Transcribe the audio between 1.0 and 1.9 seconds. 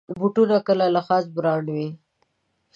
خاص برانډ وي.